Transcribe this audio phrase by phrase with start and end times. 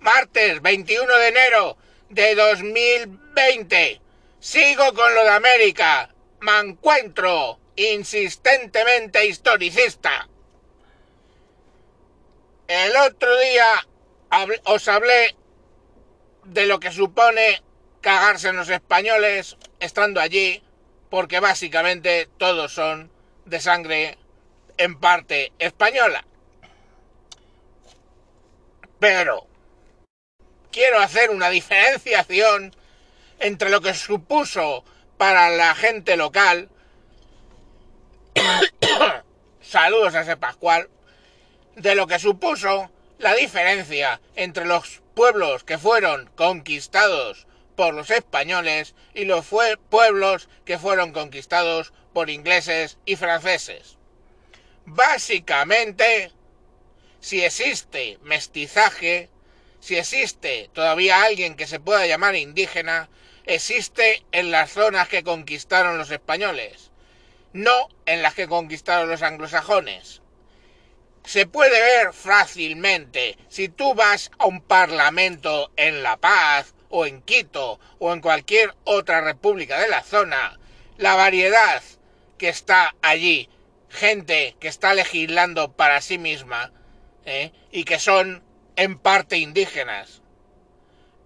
[0.00, 1.76] martes 21 de enero
[2.08, 4.00] de 2020.
[4.38, 6.14] Sigo con lo de América.
[6.40, 10.28] Me encuentro insistentemente historicista.
[12.66, 13.86] El otro día
[14.64, 15.36] os hablé
[16.44, 17.62] de lo que supone
[18.00, 20.62] cagarse en los españoles estando allí,
[21.10, 23.10] porque básicamente todos son
[23.44, 24.18] de sangre
[24.78, 26.24] en parte española.
[28.98, 29.49] Pero
[30.72, 32.74] quiero hacer una diferenciación
[33.38, 34.84] entre lo que supuso
[35.16, 36.68] para la gente local.
[39.60, 40.88] Saludos a ese Pascual.
[41.76, 47.46] De lo que supuso la diferencia entre los pueblos que fueron conquistados
[47.76, 49.46] por los españoles y los
[49.88, 53.96] pueblos que fueron conquistados por ingleses y franceses.
[54.84, 56.32] Básicamente,
[57.20, 59.30] si existe mestizaje,
[59.80, 63.08] si existe todavía alguien que se pueda llamar indígena,
[63.44, 66.90] existe en las zonas que conquistaron los españoles,
[67.52, 70.20] no en las que conquistaron los anglosajones.
[71.24, 77.22] Se puede ver fácilmente si tú vas a un parlamento en La Paz o en
[77.22, 80.58] Quito o en cualquier otra república de la zona,
[80.98, 81.82] la variedad
[82.38, 83.48] que está allí,
[83.88, 86.72] gente que está legislando para sí misma
[87.24, 87.52] ¿eh?
[87.70, 88.42] y que son
[88.76, 90.22] en parte indígenas.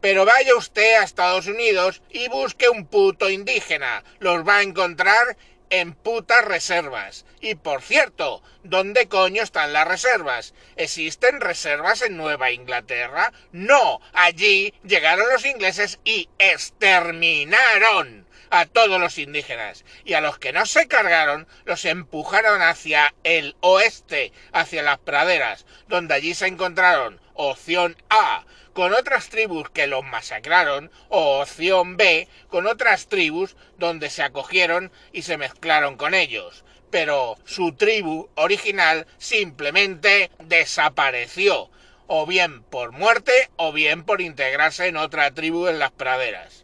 [0.00, 4.04] Pero vaya usted a Estados Unidos y busque un puto indígena.
[4.18, 5.36] Los va a encontrar
[5.70, 7.24] en putas reservas.
[7.40, 10.54] Y por cierto, ¿dónde coño están las reservas?
[10.76, 13.32] ¿Existen reservas en Nueva Inglaterra?
[13.52, 18.23] No, allí llegaron los ingleses y exterminaron
[18.54, 19.84] a todos los indígenas.
[20.04, 25.66] Y a los que no se cargaron, los empujaron hacia el oeste, hacia las praderas,
[25.88, 32.28] donde allí se encontraron opción A, con otras tribus que los masacraron, o opción B,
[32.48, 36.64] con otras tribus donde se acogieron y se mezclaron con ellos.
[36.92, 41.70] Pero su tribu original simplemente desapareció,
[42.06, 46.63] o bien por muerte o bien por integrarse en otra tribu en las praderas.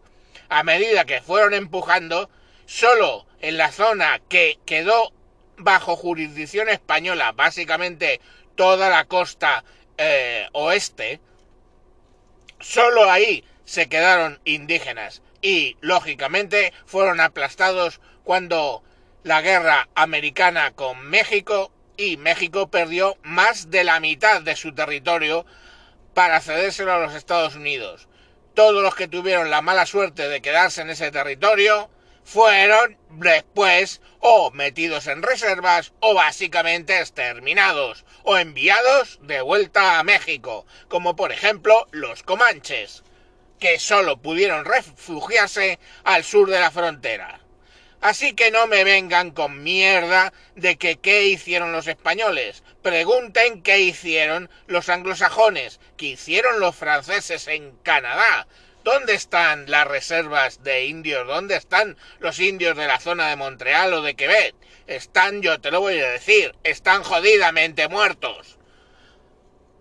[0.51, 2.29] A medida que fueron empujando,
[2.67, 5.13] solo en la zona que quedó
[5.57, 8.21] bajo jurisdicción española, básicamente
[8.57, 9.65] toda la costa
[9.97, 11.21] eh, oeste,
[12.59, 18.83] solo ahí se quedaron indígenas y, lógicamente, fueron aplastados cuando
[19.23, 25.47] la guerra americana con México y México perdió más de la mitad de su territorio
[26.13, 28.09] para cedérselo a los Estados Unidos.
[28.55, 31.89] Todos los que tuvieron la mala suerte de quedarse en ese territorio
[32.25, 40.67] fueron después o metidos en reservas o básicamente exterminados o enviados de vuelta a México,
[40.89, 43.03] como por ejemplo los comanches,
[43.59, 47.41] que solo pudieron refugiarse al sur de la frontera.
[48.01, 52.63] Así que no me vengan con mierda de que qué hicieron los españoles.
[52.83, 58.47] Pregunten qué hicieron los anglosajones, qué hicieron los franceses en Canadá,
[58.83, 61.27] ¿Dónde están las reservas de indios?
[61.27, 64.55] ¿Dónde están los indios de la zona de Montreal o de Quebec?
[64.87, 68.59] Están, yo te lo voy a decir, están jodidamente muertos.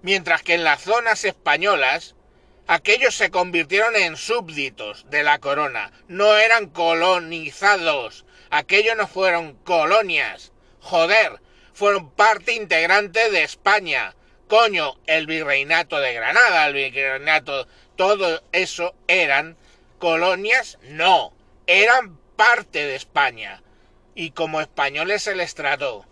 [0.02, 2.16] Mientras que en las zonas españolas,
[2.70, 10.52] aquellos se convirtieron en súbditos de la corona, no eran colonizados, aquellos no fueron colonias.
[10.80, 11.42] Joder,
[11.74, 14.16] fueron parte integrante de España.
[14.48, 19.58] Coño, el virreinato de Granada, el virreinato todo eso eran
[19.98, 21.34] colonias, no,
[21.66, 23.64] eran parte de España.
[24.14, 26.06] Y como españoles se les trató.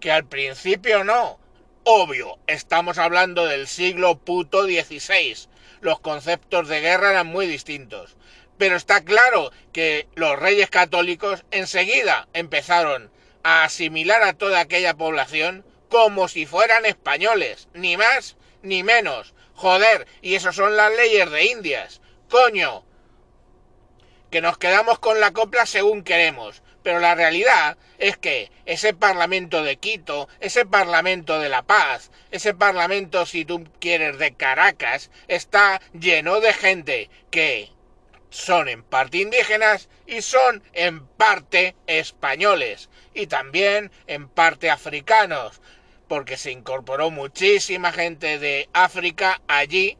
[0.00, 1.38] Que al principio no.
[1.84, 5.51] Obvio, estamos hablando del siglo puto XVI.
[5.80, 8.16] Los conceptos de guerra eran muy distintos.
[8.58, 13.10] Pero está claro que los reyes católicos enseguida empezaron
[13.42, 19.34] a asimilar a toda aquella población como si fueran españoles, ni más ni menos.
[19.54, 22.00] Joder, y eso son las leyes de Indias.
[22.30, 22.84] Coño.
[24.30, 26.62] Que nos quedamos con la copla según queremos.
[26.82, 32.54] Pero la realidad es que ese Parlamento de Quito, ese Parlamento de La Paz, ese
[32.54, 37.70] Parlamento, si tú quieres, de Caracas, está lleno de gente que
[38.30, 45.60] son en parte indígenas y son en parte españoles y también en parte africanos
[46.12, 49.96] porque se incorporó muchísima gente de África allí,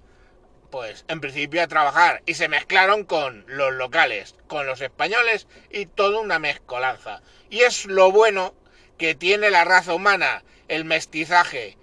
[0.72, 5.86] pues en principio a trabajar, y se mezclaron con los locales, con los españoles y
[5.86, 7.20] toda una mezcolanza.
[7.50, 8.54] Y es lo bueno
[8.96, 11.76] que tiene la raza humana, el mestizaje.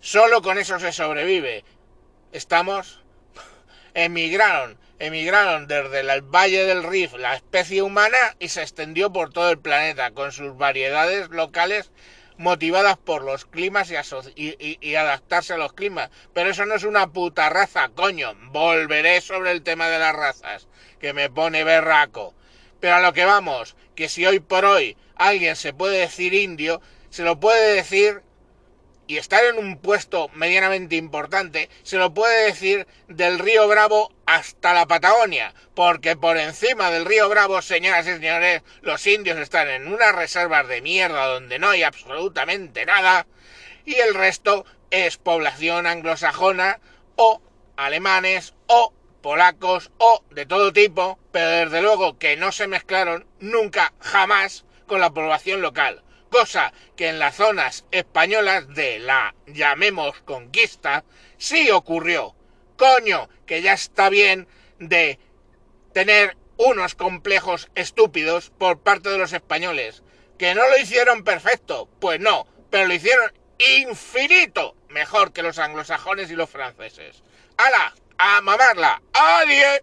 [0.00, 1.62] Solo con eso se sobrevive.
[2.32, 3.04] estamos
[3.94, 9.50] emigraron, emigraron desde el Valle del Rif la especie humana y se extendió por todo
[9.50, 11.90] el planeta con sus variedades locales
[12.38, 16.10] motivadas por los climas y, adaptarse a los climas.
[16.32, 18.34] Pero eso no es una puta raza, coño.
[18.50, 20.68] Volveré sobre el tema de las razas,
[21.00, 22.34] que me pone berraco.
[22.80, 26.80] Pero a lo que vamos, que si hoy por hoy alguien se puede decir indio,
[27.10, 28.22] se lo puede decir
[29.06, 34.74] y estar en un puesto medianamente importante, se lo puede decir del río Bravo hasta
[34.74, 39.92] la Patagonia, porque por encima del río Bravo, señoras y señores, los indios están en
[39.92, 43.26] unas reservas de mierda donde no hay absolutamente nada,
[43.84, 46.80] y el resto es población anglosajona
[47.14, 47.40] o
[47.76, 48.92] alemanes o
[49.22, 55.00] polacos o de todo tipo, pero desde luego que no se mezclaron nunca, jamás, con
[55.00, 56.02] la población local
[56.36, 61.02] cosa que en las zonas españolas de la, llamemos, conquista,
[61.38, 62.34] sí ocurrió.
[62.76, 64.46] Coño, que ya está bien
[64.78, 65.18] de
[65.94, 70.02] tener unos complejos estúpidos por parte de los españoles.
[70.38, 71.88] ¿Que no lo hicieron perfecto?
[72.00, 73.32] Pues no, pero lo hicieron
[73.80, 77.22] infinito mejor que los anglosajones y los franceses.
[77.56, 77.94] ¡Hala!
[78.18, 79.00] ¡A mamarla!
[79.14, 79.80] ¡Adiós!